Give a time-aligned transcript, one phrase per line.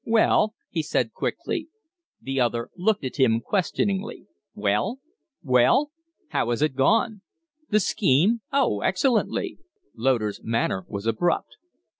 [0.03, 1.67] "Well?" he said, quickly.
[2.19, 4.25] The other looked at him questioningly.
[4.55, 4.97] "Well?
[5.43, 5.91] Well?
[6.29, 7.21] How has it gone?"
[7.69, 8.41] "The scheme?
[8.51, 9.59] Oh, excellently!"
[9.93, 11.57] Loder's manner was abrupt.